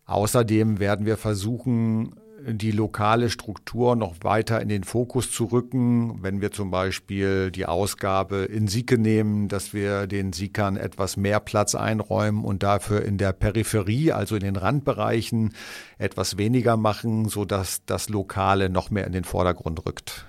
Außerdem 0.04 0.80
werden 0.80 1.06
wir 1.06 1.16
versuchen, 1.16 2.14
die 2.48 2.70
lokale 2.70 3.30
Struktur 3.30 3.96
noch 3.96 4.14
weiter 4.22 4.60
in 4.60 4.68
den 4.68 4.84
Fokus 4.84 5.30
zu 5.30 5.46
rücken. 5.46 6.22
Wenn 6.22 6.40
wir 6.40 6.52
zum 6.52 6.70
Beispiel 6.70 7.50
die 7.50 7.66
Ausgabe 7.66 8.44
in 8.44 8.68
Sieke 8.68 8.98
nehmen, 8.98 9.48
dass 9.48 9.74
wir 9.74 10.06
den 10.06 10.32
Siekern 10.32 10.76
etwas 10.76 11.16
mehr 11.16 11.40
Platz 11.40 11.74
einräumen 11.74 12.44
und 12.44 12.62
dafür 12.62 13.04
in 13.04 13.18
der 13.18 13.32
Peripherie, 13.32 14.12
also 14.12 14.36
in 14.36 14.42
den 14.42 14.56
Randbereichen, 14.56 15.54
etwas 15.98 16.38
weniger 16.38 16.76
machen, 16.76 17.28
sodass 17.28 17.84
das 17.84 18.08
Lokale 18.08 18.70
noch 18.70 18.90
mehr 18.90 19.06
in 19.06 19.12
den 19.12 19.24
Vordergrund 19.24 19.84
rückt. 19.84 20.24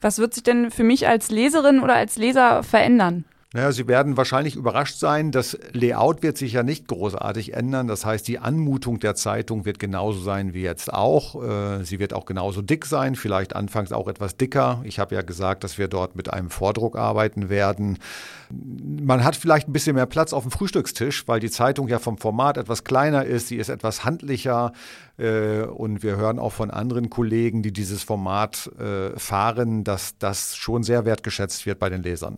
Was 0.00 0.18
wird 0.18 0.34
sich 0.34 0.42
denn 0.42 0.70
für 0.70 0.84
mich 0.84 1.08
als 1.08 1.30
Leserin 1.30 1.80
oder 1.80 1.94
als 1.94 2.16
Leser 2.16 2.62
verändern? 2.62 3.24
Naja, 3.58 3.72
Sie 3.72 3.88
werden 3.88 4.16
wahrscheinlich 4.16 4.54
überrascht 4.54 5.00
sein. 5.00 5.32
Das 5.32 5.58
Layout 5.72 6.22
wird 6.22 6.38
sich 6.38 6.52
ja 6.52 6.62
nicht 6.62 6.86
großartig 6.86 7.54
ändern. 7.54 7.88
Das 7.88 8.06
heißt, 8.06 8.28
die 8.28 8.38
Anmutung 8.38 9.00
der 9.00 9.16
Zeitung 9.16 9.64
wird 9.64 9.80
genauso 9.80 10.20
sein 10.20 10.54
wie 10.54 10.62
jetzt 10.62 10.92
auch. 10.92 11.42
Äh, 11.42 11.82
sie 11.84 11.98
wird 11.98 12.14
auch 12.14 12.24
genauso 12.24 12.62
dick 12.62 12.86
sein, 12.86 13.16
vielleicht 13.16 13.56
anfangs 13.56 13.90
auch 13.90 14.06
etwas 14.06 14.36
dicker. 14.36 14.80
Ich 14.84 15.00
habe 15.00 15.16
ja 15.16 15.22
gesagt, 15.22 15.64
dass 15.64 15.76
wir 15.76 15.88
dort 15.88 16.14
mit 16.14 16.32
einem 16.32 16.50
Vordruck 16.50 16.96
arbeiten 16.96 17.48
werden. 17.48 17.98
Man 18.48 19.24
hat 19.24 19.34
vielleicht 19.34 19.68
ein 19.68 19.72
bisschen 19.72 19.96
mehr 19.96 20.06
Platz 20.06 20.32
auf 20.32 20.44
dem 20.44 20.52
Frühstückstisch, 20.52 21.26
weil 21.26 21.40
die 21.40 21.50
Zeitung 21.50 21.88
ja 21.88 21.98
vom 21.98 22.16
Format 22.16 22.58
etwas 22.58 22.84
kleiner 22.84 23.24
ist. 23.24 23.48
Sie 23.48 23.56
ist 23.56 23.70
etwas 23.70 24.04
handlicher. 24.04 24.70
Äh, 25.18 25.62
und 25.62 26.04
wir 26.04 26.16
hören 26.16 26.38
auch 26.38 26.52
von 26.52 26.70
anderen 26.70 27.10
Kollegen, 27.10 27.64
die 27.64 27.72
dieses 27.72 28.04
Format 28.04 28.70
äh, 28.78 29.18
fahren, 29.18 29.82
dass 29.82 30.16
das 30.16 30.54
schon 30.54 30.84
sehr 30.84 31.04
wertgeschätzt 31.04 31.66
wird 31.66 31.80
bei 31.80 31.88
den 31.88 32.04
Lesern. 32.04 32.36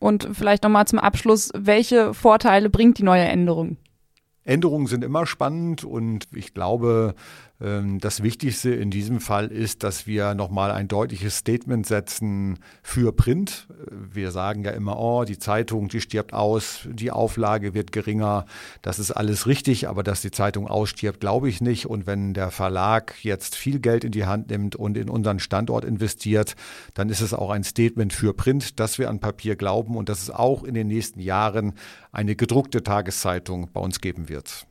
Und 0.00 0.28
vielleicht 0.32 0.62
nochmal 0.62 0.86
zum 0.86 0.98
Abschluss, 0.98 1.50
welche 1.54 2.14
Vorteile 2.14 2.70
bringt 2.70 2.98
die 2.98 3.04
neue 3.04 3.24
Änderung? 3.24 3.76
Änderungen 4.44 4.86
sind 4.86 5.02
immer 5.02 5.26
spannend 5.26 5.84
und 5.84 6.26
ich 6.34 6.52
glaube, 6.52 7.14
das 7.60 8.22
Wichtigste 8.22 8.74
in 8.74 8.90
diesem 8.90 9.20
Fall 9.20 9.46
ist, 9.46 9.84
dass 9.84 10.08
wir 10.08 10.34
nochmal 10.34 10.72
ein 10.72 10.88
deutliches 10.88 11.38
Statement 11.38 11.86
setzen 11.86 12.58
für 12.82 13.12
Print. 13.12 13.68
Wir 13.90 14.32
sagen 14.32 14.64
ja 14.64 14.72
immer, 14.72 14.98
oh, 14.98 15.24
die 15.24 15.38
Zeitung, 15.38 15.88
die 15.88 16.00
stirbt 16.00 16.32
aus, 16.32 16.88
die 16.90 17.12
Auflage 17.12 17.72
wird 17.72 17.92
geringer. 17.92 18.44
Das 18.82 18.98
ist 18.98 19.12
alles 19.12 19.46
richtig, 19.46 19.88
aber 19.88 20.02
dass 20.02 20.20
die 20.20 20.32
Zeitung 20.32 20.66
ausstirbt, 20.66 21.20
glaube 21.20 21.48
ich 21.48 21.60
nicht. 21.60 21.86
Und 21.86 22.08
wenn 22.08 22.34
der 22.34 22.50
Verlag 22.50 23.14
jetzt 23.22 23.54
viel 23.54 23.78
Geld 23.78 24.02
in 24.02 24.10
die 24.10 24.26
Hand 24.26 24.50
nimmt 24.50 24.74
und 24.74 24.96
in 24.96 25.08
unseren 25.08 25.38
Standort 25.38 25.84
investiert, 25.84 26.56
dann 26.94 27.08
ist 27.08 27.20
es 27.20 27.32
auch 27.32 27.50
ein 27.50 27.62
Statement 27.62 28.12
für 28.12 28.34
Print, 28.34 28.80
dass 28.80 28.98
wir 28.98 29.08
an 29.08 29.20
Papier 29.20 29.54
glauben 29.54 29.96
und 29.96 30.08
dass 30.08 30.22
es 30.22 30.30
auch 30.30 30.64
in 30.64 30.74
den 30.74 30.88
nächsten 30.88 31.20
Jahren 31.20 31.74
eine 32.10 32.34
gedruckte 32.34 32.82
Tageszeitung 32.82 33.70
bei 33.72 33.80
uns 33.80 34.00
geben 34.00 34.28
wird. 34.28 34.66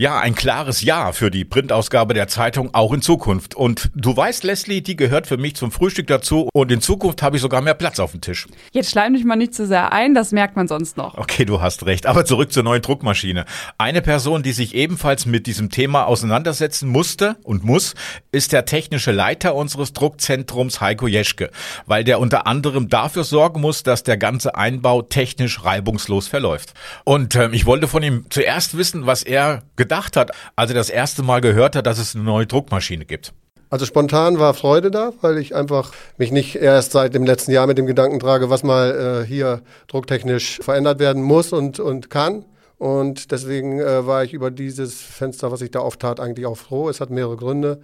Ja, 0.00 0.20
ein 0.20 0.36
klares 0.36 0.82
Ja 0.82 1.10
für 1.10 1.28
die 1.28 1.44
Printausgabe 1.44 2.14
der 2.14 2.28
Zeitung 2.28 2.72
auch 2.72 2.92
in 2.92 3.02
Zukunft. 3.02 3.56
Und 3.56 3.90
du 3.96 4.16
weißt, 4.16 4.44
Leslie, 4.44 4.80
die 4.80 4.94
gehört 4.94 5.26
für 5.26 5.38
mich 5.38 5.56
zum 5.56 5.72
Frühstück 5.72 6.06
dazu 6.06 6.48
und 6.52 6.70
in 6.70 6.80
Zukunft 6.80 7.20
habe 7.20 7.34
ich 7.34 7.42
sogar 7.42 7.62
mehr 7.62 7.74
Platz 7.74 7.98
auf 7.98 8.12
dem 8.12 8.20
Tisch. 8.20 8.46
Jetzt 8.70 8.92
schleim 8.92 9.14
dich 9.14 9.24
mal 9.24 9.34
nicht 9.34 9.56
zu 9.56 9.66
sehr 9.66 9.92
ein, 9.92 10.14
das 10.14 10.30
merkt 10.30 10.54
man 10.54 10.68
sonst 10.68 10.96
noch. 10.96 11.18
Okay, 11.18 11.44
du 11.44 11.60
hast 11.60 11.84
recht. 11.84 12.06
Aber 12.06 12.24
zurück 12.24 12.52
zur 12.52 12.62
neuen 12.62 12.80
Druckmaschine. 12.80 13.44
Eine 13.76 14.00
Person, 14.00 14.44
die 14.44 14.52
sich 14.52 14.76
ebenfalls 14.76 15.26
mit 15.26 15.48
diesem 15.48 15.68
Thema 15.68 16.04
auseinandersetzen 16.04 16.88
musste 16.88 17.34
und 17.42 17.64
muss, 17.64 17.96
ist 18.30 18.52
der 18.52 18.66
technische 18.66 19.10
Leiter 19.10 19.56
unseres 19.56 19.94
Druckzentrums 19.94 20.80
Heiko 20.80 21.08
Jeschke, 21.08 21.50
weil 21.86 22.04
der 22.04 22.20
unter 22.20 22.46
anderem 22.46 22.88
dafür 22.88 23.24
sorgen 23.24 23.60
muss, 23.60 23.82
dass 23.82 24.04
der 24.04 24.16
ganze 24.16 24.54
Einbau 24.54 25.02
technisch 25.02 25.64
reibungslos 25.64 26.28
verläuft. 26.28 26.74
Und 27.02 27.34
äh, 27.34 27.48
ich 27.50 27.66
wollte 27.66 27.88
von 27.88 28.04
ihm 28.04 28.26
zuerst 28.30 28.78
wissen, 28.78 29.04
was 29.04 29.24
er 29.24 29.64
gedacht 29.88 30.16
hat, 30.16 30.32
als 30.54 30.70
er 30.70 30.74
das 30.74 30.90
erste 30.90 31.22
Mal 31.22 31.40
gehört 31.40 31.74
hat, 31.74 31.86
dass 31.86 31.98
es 31.98 32.14
eine 32.14 32.24
neue 32.24 32.46
Druckmaschine 32.46 33.04
gibt? 33.06 33.32
Also 33.70 33.84
spontan 33.84 34.38
war 34.38 34.54
Freude 34.54 34.90
da, 34.90 35.12
weil 35.20 35.38
ich 35.38 35.54
einfach 35.54 35.92
mich 36.16 36.30
nicht 36.30 36.56
erst 36.56 36.92
seit 36.92 37.14
dem 37.14 37.24
letzten 37.24 37.52
Jahr 37.52 37.66
mit 37.66 37.76
dem 37.76 37.86
Gedanken 37.86 38.18
trage, 38.18 38.48
was 38.48 38.62
mal 38.62 39.22
äh, 39.22 39.26
hier 39.26 39.62
drucktechnisch 39.88 40.60
verändert 40.62 40.98
werden 40.98 41.22
muss 41.22 41.52
und, 41.52 41.80
und 41.80 42.08
kann. 42.08 42.44
Und 42.78 43.30
deswegen 43.32 43.80
äh, 43.80 44.06
war 44.06 44.24
ich 44.24 44.32
über 44.32 44.50
dieses 44.50 44.94
Fenster, 44.94 45.50
was 45.50 45.60
sich 45.60 45.70
da 45.70 45.80
auftat, 45.80 46.20
eigentlich 46.20 46.46
auch 46.46 46.56
froh. 46.56 46.88
Es 46.88 47.00
hat 47.00 47.10
mehrere 47.10 47.36
Gründe. 47.36 47.80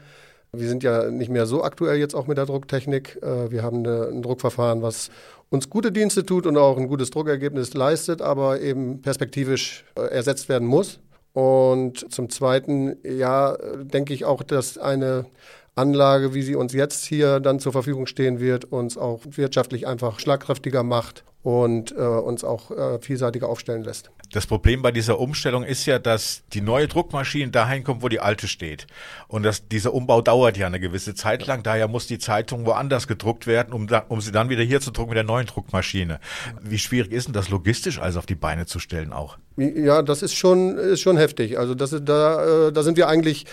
Wir 0.52 0.68
sind 0.68 0.82
ja 0.84 1.11
nicht 1.11 1.30
mehr 1.30 1.46
so 1.46 1.64
aktuell 1.64 1.99
jetzt 1.99 2.14
auch 2.14 2.28
mit 2.28 2.38
der 2.38 2.46
Drucktechnik. 2.46 3.18
Äh, 3.23 3.50
wir 3.50 3.62
haben 3.62 3.78
eine, 3.78 4.08
ein 4.11 4.23
Druckverfahren, 4.23 4.82
was 4.82 5.11
uns 5.50 5.68
gute 5.68 5.92
Dienste 5.92 6.25
tut 6.25 6.46
und 6.46 6.56
auch 6.56 6.78
ein 6.78 6.88
gutes 6.88 7.11
Druckergebnis 7.11 7.75
leistet, 7.75 8.23
aber 8.23 8.61
eben 8.61 9.02
perspektivisch 9.02 9.84
äh, 9.96 10.02
ersetzt 10.02 10.49
werden 10.49 10.66
muss. 10.66 11.00
Und 11.34 12.10
zum 12.12 12.30
Zweiten, 12.30 12.96
ja, 13.02 13.56
denke 13.82 14.14
ich 14.14 14.24
auch, 14.24 14.42
dass 14.42 14.78
eine 14.78 15.26
Anlage, 15.74 16.32
wie 16.32 16.42
sie 16.42 16.54
uns 16.54 16.72
jetzt 16.72 17.04
hier 17.04 17.40
dann 17.40 17.58
zur 17.58 17.72
Verfügung 17.72 18.06
stehen 18.06 18.40
wird, 18.40 18.64
uns 18.72 18.96
auch 18.96 19.20
wirtschaftlich 19.24 19.86
einfach 19.86 20.20
schlagkräftiger 20.20 20.84
macht 20.84 21.24
und 21.44 21.92
äh, 21.92 22.00
uns 22.00 22.42
auch 22.42 22.70
äh, 22.70 22.98
vielseitiger 23.00 23.50
aufstellen 23.50 23.84
lässt. 23.84 24.10
Das 24.32 24.46
Problem 24.46 24.80
bei 24.80 24.92
dieser 24.92 25.20
Umstellung 25.20 25.62
ist 25.62 25.84
ja, 25.84 25.98
dass 25.98 26.42
die 26.54 26.62
neue 26.62 26.88
Druckmaschine 26.88 27.50
dahin 27.50 27.84
kommt, 27.84 28.02
wo 28.02 28.08
die 28.08 28.18
alte 28.18 28.48
steht. 28.48 28.86
Und 29.28 29.42
dass 29.42 29.68
dieser 29.68 29.92
Umbau 29.92 30.22
dauert 30.22 30.56
ja 30.56 30.66
eine 30.66 30.80
gewisse 30.80 31.14
Zeit 31.14 31.46
lang. 31.46 31.62
Daher 31.62 31.86
muss 31.86 32.06
die 32.06 32.18
Zeitung 32.18 32.64
woanders 32.64 33.06
gedruckt 33.06 33.46
werden, 33.46 33.74
um, 33.74 33.86
da, 33.86 34.06
um 34.08 34.22
sie 34.22 34.32
dann 34.32 34.48
wieder 34.48 34.62
hier 34.62 34.80
zu 34.80 34.90
drucken 34.90 35.10
mit 35.10 35.16
der 35.16 35.24
neuen 35.24 35.46
Druckmaschine. 35.46 36.18
Wie 36.62 36.78
schwierig 36.78 37.12
ist 37.12 37.26
denn 37.26 37.34
das 37.34 37.50
logistisch 37.50 38.00
also 38.00 38.20
auf 38.20 38.26
die 38.26 38.36
Beine 38.36 38.64
zu 38.64 38.78
stellen 38.78 39.12
auch? 39.12 39.36
Ja, 39.58 40.00
das 40.00 40.22
ist 40.22 40.34
schon, 40.34 40.78
ist 40.78 41.00
schon 41.00 41.18
heftig. 41.18 41.58
Also 41.58 41.74
das, 41.74 41.94
da, 42.02 42.68
äh, 42.68 42.72
da 42.72 42.82
sind 42.82 42.96
wir 42.96 43.06
eigentlich 43.06 43.44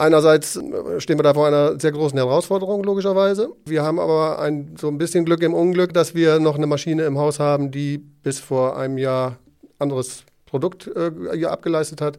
Einerseits 0.00 0.58
stehen 0.96 1.18
wir 1.18 1.22
da 1.22 1.34
vor 1.34 1.46
einer 1.46 1.78
sehr 1.78 1.92
großen 1.92 2.16
Herausforderung, 2.16 2.82
logischerweise. 2.84 3.50
Wir 3.66 3.82
haben 3.82 3.98
aber 3.98 4.38
ein, 4.38 4.74
so 4.80 4.88
ein 4.88 4.96
bisschen 4.96 5.26
Glück 5.26 5.42
im 5.42 5.52
Unglück, 5.52 5.92
dass 5.92 6.14
wir 6.14 6.40
noch 6.40 6.56
eine 6.56 6.66
Maschine 6.66 7.02
im 7.02 7.18
Haus 7.18 7.38
haben, 7.38 7.70
die 7.70 7.98
bis 7.98 8.40
vor 8.40 8.78
einem 8.78 8.96
Jahr 8.96 9.36
anderes 9.78 10.24
Produkt 10.46 10.86
äh, 10.86 11.10
hier 11.34 11.50
abgeleistet 11.50 12.00
hat 12.00 12.16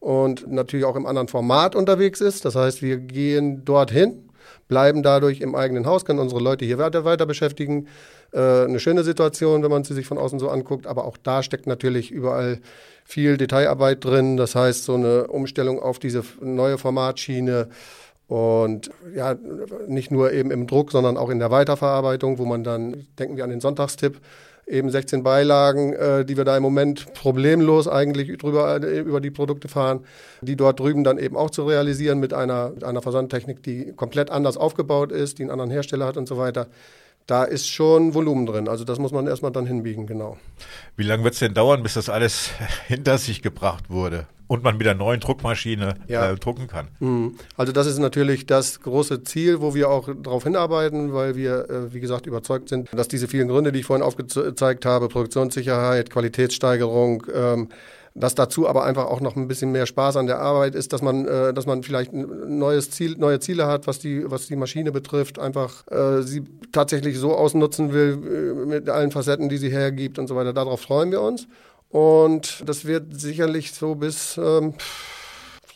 und 0.00 0.50
natürlich 0.50 0.86
auch 0.86 0.96
im 0.96 1.04
anderen 1.04 1.28
Format 1.28 1.76
unterwegs 1.76 2.22
ist. 2.22 2.46
Das 2.46 2.54
heißt, 2.54 2.80
wir 2.80 2.96
gehen 2.96 3.62
dorthin, 3.62 4.27
bleiben 4.68 5.02
dadurch 5.02 5.40
im 5.40 5.54
eigenen 5.54 5.86
Haus, 5.86 6.04
können 6.04 6.18
unsere 6.18 6.40
Leute 6.40 6.64
hier 6.64 6.78
weiter, 6.78 7.04
weiter 7.04 7.26
beschäftigen. 7.26 7.88
Äh, 8.32 8.64
eine 8.64 8.80
schöne 8.80 9.04
Situation, 9.04 9.62
wenn 9.62 9.70
man 9.70 9.84
sie 9.84 9.94
sich 9.94 10.06
von 10.06 10.18
außen 10.18 10.38
so 10.38 10.48
anguckt, 10.48 10.86
aber 10.86 11.04
auch 11.04 11.16
da 11.16 11.42
steckt 11.42 11.66
natürlich 11.66 12.10
überall 12.10 12.60
viel 13.04 13.36
Detailarbeit 13.36 14.04
drin. 14.04 14.36
Das 14.36 14.54
heißt, 14.54 14.84
so 14.84 14.94
eine 14.94 15.26
Umstellung 15.28 15.80
auf 15.80 15.98
diese 15.98 16.22
neue 16.40 16.78
Formatschiene 16.78 17.68
und 18.28 18.90
ja, 19.14 19.36
nicht 19.86 20.10
nur 20.10 20.32
eben 20.32 20.50
im 20.50 20.66
Druck, 20.66 20.92
sondern 20.92 21.16
auch 21.16 21.30
in 21.30 21.38
der 21.38 21.50
Weiterverarbeitung, 21.50 22.38
wo 22.38 22.44
man 22.44 22.62
dann, 22.62 23.06
denken 23.18 23.38
wir 23.38 23.44
an 23.44 23.50
den 23.50 23.60
Sonntagstipp, 23.60 24.20
eben 24.68 24.90
16 24.90 25.22
Beilagen, 25.22 25.92
äh, 25.92 26.24
die 26.24 26.36
wir 26.36 26.44
da 26.44 26.56
im 26.56 26.62
Moment 26.62 27.12
problemlos 27.14 27.88
eigentlich 27.88 28.36
drüber, 28.38 28.82
äh, 28.82 29.00
über 29.00 29.20
die 29.20 29.30
Produkte 29.30 29.68
fahren, 29.68 30.04
die 30.40 30.56
dort 30.56 30.80
drüben 30.80 31.04
dann 31.04 31.18
eben 31.18 31.36
auch 31.36 31.50
zu 31.50 31.64
realisieren 31.64 32.20
mit 32.20 32.34
einer, 32.34 32.70
mit 32.70 32.84
einer 32.84 33.02
Versandtechnik, 33.02 33.62
die 33.62 33.92
komplett 33.94 34.30
anders 34.30 34.56
aufgebaut 34.56 35.12
ist, 35.12 35.38
die 35.38 35.42
einen 35.42 35.50
anderen 35.50 35.70
Hersteller 35.70 36.06
hat 36.06 36.16
und 36.16 36.28
so 36.28 36.38
weiter 36.38 36.68
da 37.28 37.44
ist 37.44 37.68
schon 37.68 38.14
Volumen 38.14 38.46
drin. 38.46 38.68
Also 38.68 38.84
das 38.84 38.98
muss 38.98 39.12
man 39.12 39.26
erstmal 39.26 39.52
dann 39.52 39.66
hinbiegen, 39.66 40.06
genau. 40.06 40.38
Wie 40.96 41.02
lange 41.02 41.24
wird 41.24 41.34
es 41.34 41.40
denn 41.40 41.54
dauern, 41.54 41.82
bis 41.82 41.94
das 41.94 42.08
alles 42.08 42.50
hinter 42.88 43.18
sich 43.18 43.42
gebracht 43.42 43.90
wurde? 43.90 44.26
Und 44.48 44.64
man 44.64 44.76
mit 44.76 44.86
der 44.86 44.94
neuen 44.94 45.20
Druckmaschine 45.20 45.94
ja. 46.08 46.32
äh, 46.32 46.36
drucken 46.36 46.66
kann. 46.66 46.88
Mhm. 46.98 47.36
Also 47.56 47.72
das 47.72 47.86
ist 47.86 47.98
natürlich 47.98 48.46
das 48.46 48.80
große 48.80 49.22
Ziel, 49.22 49.60
wo 49.60 49.74
wir 49.74 49.90
auch 49.90 50.08
darauf 50.22 50.44
hinarbeiten, 50.44 51.12
weil 51.12 51.36
wir, 51.36 51.70
äh, 51.70 51.94
wie 51.94 52.00
gesagt, 52.00 52.26
überzeugt 52.26 52.68
sind, 52.68 52.88
dass 52.92 53.08
diese 53.08 53.28
vielen 53.28 53.48
Gründe, 53.48 53.72
die 53.72 53.80
ich 53.80 53.86
vorhin 53.86 54.04
aufgezeigt 54.04 54.86
habe, 54.86 55.08
Produktionssicherheit, 55.08 56.10
Qualitätssteigerung, 56.10 57.24
ähm, 57.32 57.68
dass 58.18 58.34
dazu 58.34 58.68
aber 58.68 58.84
einfach 58.84 59.06
auch 59.06 59.20
noch 59.20 59.36
ein 59.36 59.48
bisschen 59.48 59.72
mehr 59.72 59.86
Spaß 59.86 60.16
an 60.16 60.26
der 60.26 60.40
Arbeit 60.40 60.74
ist, 60.74 60.92
dass 60.92 61.02
man, 61.02 61.26
äh, 61.26 61.52
dass 61.54 61.66
man 61.66 61.82
vielleicht 61.82 62.12
ein 62.12 62.58
neues 62.58 62.90
Ziel, 62.90 63.16
neue 63.18 63.40
Ziele 63.40 63.66
hat, 63.66 63.86
was 63.86 63.98
die, 63.98 64.30
was 64.30 64.46
die 64.46 64.56
Maschine 64.56 64.92
betrifft, 64.92 65.38
einfach 65.38 65.86
äh, 65.88 66.22
sie 66.22 66.44
tatsächlich 66.72 67.18
so 67.18 67.34
ausnutzen 67.34 67.92
will 67.92 68.18
äh, 68.24 68.66
mit 68.66 68.88
allen 68.88 69.10
Facetten, 69.10 69.48
die 69.48 69.58
sie 69.58 69.70
hergibt 69.70 70.18
und 70.18 70.26
so 70.26 70.36
weiter. 70.36 70.52
Darauf 70.52 70.80
freuen 70.80 71.10
wir 71.10 71.22
uns. 71.22 71.46
Und 71.90 72.62
das 72.66 72.84
wird 72.84 73.18
sicherlich 73.18 73.72
so 73.72 73.94
bis 73.94 74.36
ähm, 74.36 74.74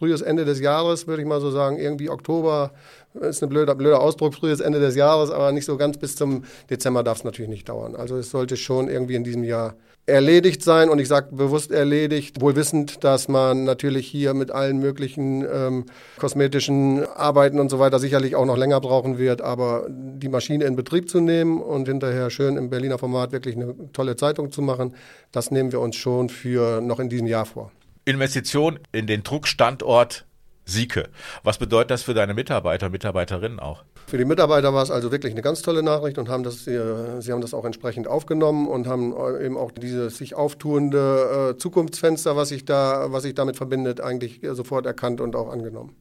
frühes 0.02 0.20
Ende 0.20 0.44
des 0.44 0.58
Jahres, 0.58 1.06
würde 1.06 1.22
ich 1.22 1.28
mal 1.28 1.40
so 1.40 1.52
sagen, 1.52 1.78
irgendwie 1.78 2.10
Oktober, 2.10 2.72
ist 3.20 3.40
ein 3.40 3.48
blöder, 3.48 3.76
blöder 3.76 4.00
Ausdruck, 4.00 4.34
frühes 4.34 4.58
Ende 4.58 4.80
des 4.80 4.96
Jahres, 4.96 5.30
aber 5.30 5.52
nicht 5.52 5.64
so 5.64 5.76
ganz 5.76 5.96
bis 5.96 6.16
zum 6.16 6.42
Dezember 6.70 7.04
darf 7.04 7.18
es 7.18 7.24
natürlich 7.24 7.48
nicht 7.48 7.68
dauern. 7.68 7.94
Also 7.94 8.16
es 8.16 8.28
sollte 8.28 8.56
schon 8.56 8.88
irgendwie 8.88 9.14
in 9.14 9.22
diesem 9.22 9.44
Jahr 9.44 9.76
erledigt 10.04 10.64
sein 10.64 10.88
und 10.88 10.98
ich 10.98 11.06
sage 11.06 11.28
bewusst 11.30 11.70
erledigt, 11.70 12.40
wohl 12.40 12.56
wissend, 12.56 13.04
dass 13.04 13.28
man 13.28 13.62
natürlich 13.62 14.08
hier 14.08 14.34
mit 14.34 14.50
allen 14.50 14.78
möglichen 14.78 15.46
ähm, 15.48 15.84
kosmetischen 16.18 17.06
Arbeiten 17.06 17.60
und 17.60 17.70
so 17.70 17.78
weiter 17.78 18.00
sicherlich 18.00 18.34
auch 18.34 18.44
noch 18.44 18.56
länger 18.56 18.80
brauchen 18.80 19.18
wird, 19.18 19.40
aber 19.40 19.86
die 19.88 20.28
Maschine 20.28 20.64
in 20.64 20.74
Betrieb 20.74 21.08
zu 21.08 21.20
nehmen 21.20 21.62
und 21.62 21.86
hinterher 21.86 22.28
schön 22.30 22.56
im 22.56 22.70
Berliner 22.70 22.98
Format 22.98 23.30
wirklich 23.30 23.54
eine 23.54 23.76
tolle 23.92 24.16
Zeitung 24.16 24.50
zu 24.50 24.62
machen, 24.62 24.96
das 25.30 25.52
nehmen 25.52 25.70
wir 25.70 25.78
uns 25.78 25.94
schon 25.94 26.28
für 26.28 26.80
noch 26.80 26.98
in 26.98 27.08
diesem 27.08 27.28
Jahr 27.28 27.46
vor. 27.46 27.70
Investition 28.04 28.80
in 28.90 29.06
den 29.06 29.22
Druckstandort 29.22 30.26
Sieke. 30.64 31.08
Was 31.42 31.58
bedeutet 31.58 31.90
das 31.90 32.02
für 32.02 32.14
deine 32.14 32.34
Mitarbeiter, 32.34 32.88
Mitarbeiterinnen 32.88 33.58
auch? 33.58 33.84
Für 34.06 34.18
die 34.18 34.24
Mitarbeiter 34.24 34.72
war 34.72 34.82
es 34.82 34.90
also 34.90 35.10
wirklich 35.10 35.32
eine 35.32 35.42
ganz 35.42 35.62
tolle 35.62 35.82
Nachricht 35.82 36.18
und 36.18 36.28
haben 36.28 36.44
das, 36.44 36.66
äh, 36.66 37.20
sie 37.20 37.32
haben 37.32 37.40
das 37.40 37.52
auch 37.52 37.64
entsprechend 37.64 38.06
aufgenommen 38.06 38.68
und 38.68 38.86
haben 38.86 39.12
äh, 39.12 39.44
eben 39.44 39.56
auch 39.56 39.72
dieses 39.72 40.18
sich 40.18 40.34
auftuende 40.34 41.52
äh, 41.54 41.58
Zukunftsfenster, 41.58 42.36
was 42.36 42.50
sich 42.50 42.64
da, 42.64 43.12
was 43.12 43.24
sich 43.24 43.34
damit 43.34 43.56
verbindet, 43.56 44.00
eigentlich 44.00 44.40
sofort 44.52 44.86
erkannt 44.86 45.20
und 45.20 45.34
auch 45.34 45.50
angenommen. 45.50 45.96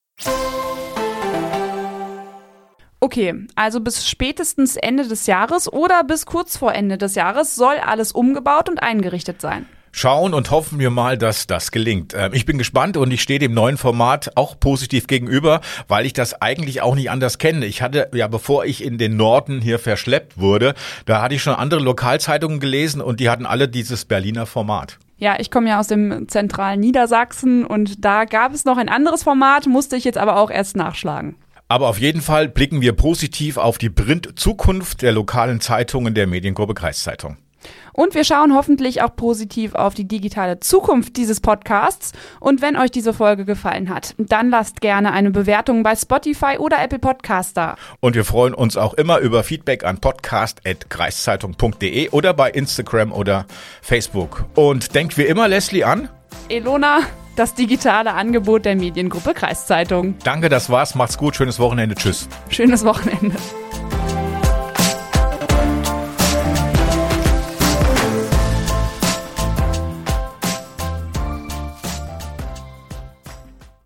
Okay, 3.00 3.48
also 3.55 3.81
bis 3.81 4.08
spätestens 4.08 4.75
Ende 4.75 5.08
des 5.08 5.25
Jahres 5.25 5.72
oder 5.72 6.03
bis 6.03 6.27
kurz 6.27 6.55
vor 6.55 6.74
Ende 6.74 7.00
des 7.00 7.15
Jahres 7.15 7.55
soll 7.55 7.77
alles 7.77 8.12
umgebaut 8.12 8.70
und 8.70 8.81
eingerichtet 8.81 9.41
sein 9.41 9.65
schauen 9.92 10.34
und 10.34 10.52
hoffen 10.52 10.80
wir 10.80 10.90
mal, 10.90 11.18
dass 11.18 11.48
das 11.48 11.72
gelingt. 11.72 12.14
Ähm, 12.18 12.32
ich 12.34 12.46
bin 12.46 12.58
gespannt 12.58 12.98
und 12.98 13.12
ich 13.12 13.22
stehe 13.22 13.40
dem 13.40 13.54
neuen 13.54 13.78
Format 13.78 14.32
auch 14.36 14.60
positiv 14.60 15.08
gegenüber, 15.08 15.62
weil 15.88 16.06
ich 16.06 16.14
das 16.14 16.42
eigentlich 16.42 16.82
auch 16.82 16.96
nicht 16.96 17.10
anders 17.10 17.38
kenne. 17.38 17.66
Ich 17.66 17.82
hatte 17.82 18.10
ja, 18.14 18.28
bevor 18.28 18.66
ich 18.66 18.84
in 18.84 18.98
den 18.98 19.18
Norden 19.18 19.62
hier 19.62 19.80
verschleppt 19.80 20.40
wurde, 20.40 20.74
da 21.06 21.22
hatte 21.22 21.36
ich 21.36 21.44
schon 21.44 21.56
andere 21.56 21.82
Lokalzeitungen 21.82 22.60
gelesen 22.60 23.02
und 23.02 23.20
die 23.20 23.30
hatten 23.30 23.46
alle 23.46 23.68
dieses 23.68 24.06
Berliner 24.06 24.46
Format. 24.46 24.98
Ja, 25.18 25.40
ich 25.40 25.52
komme 25.52 25.70
ja 25.70 25.80
aus 25.80 25.88
dem 25.88 26.28
zentralen 26.28 26.80
Niedersachsen 26.80 27.64
und 27.64 28.04
da 28.04 28.26
gab 28.26 28.54
es 28.54 28.66
noch 28.66 28.78
ein 28.78 28.90
anderes 28.90 29.22
Format, 29.22 29.68
musste 29.68 29.96
ich 29.96 30.04
jetzt 30.04 30.18
aber 30.18 30.38
auch 30.38 30.50
erst 30.50 30.76
nachschlagen. 30.76 31.36
Aber 31.68 31.88
auf 31.88 32.00
jeden 32.00 32.22
Fall 32.22 32.50
blicken 32.50 32.82
wir 32.82 32.94
positiv 32.94 33.58
auf 33.58 33.78
die 33.78 33.90
Print-Zukunft 33.90 35.04
der 35.04 35.14
lokalen 35.14 35.62
Zeitungen 35.62 36.14
der 36.14 36.28
Mediengruppe 36.28 36.74
Kreiszeitung. 36.74 37.38
Und 37.94 38.16
wir 38.16 38.24
schauen 38.24 38.56
hoffentlich 38.56 39.02
auch 39.02 39.14
positiv 39.16 39.76
auf 39.76 39.94
die 39.94 40.08
digitale 40.08 40.60
Zukunft 40.60 41.18
dieses 41.18 41.42
Podcasts. 41.42 42.14
Und 42.40 42.62
wenn 42.62 42.78
euch 42.78 42.92
diese 42.92 43.14
Folge 43.14 43.46
gefallen 43.46 43.90
hat, 43.90 44.16
dann 44.18 44.50
lasst 44.50 44.82
gerne 44.82 45.12
eine 45.12 45.32
Bewertung 45.32 45.84
bei 45.84 45.96
Spotify 45.96 46.58
oder 46.58 46.82
Apple 46.82 47.00
Podcast 47.00 47.58
da. 47.58 47.76
Und 48.00 48.16
wir 48.16 48.26
freuen 48.26 48.54
uns 48.54 48.78
auch 48.78 48.94
immer 48.94 49.20
über 49.20 49.44
Feedback 49.44 49.84
an 49.84 50.00
podcast.kreiszeitung.de 50.00 52.10
oder 52.10 52.34
bei 52.34 52.52
Instagram 52.52 53.12
oder 53.12 53.46
Facebook. 53.82 54.46
Und 54.56 54.96
denkt 54.96 55.18
wie 55.18 55.24
immer 55.24 55.48
Leslie 55.48 55.84
an. 55.84 56.10
Elona, 56.50 57.00
das 57.36 57.56
digitale 57.56 58.14
Angebot 58.14 58.66
der 58.66 58.76
Mediengruppe 58.76 59.34
Kreiszeitung. 59.34 60.16
Danke, 60.24 60.50
das 60.50 60.70
war's. 60.70 60.96
Macht's 60.96 61.18
gut. 61.18 61.36
Schönes 61.36 61.60
Wochenende. 61.60 61.96
Tschüss. 61.96 62.28
Schönes 62.50 62.86
Wochenende. 62.86 63.36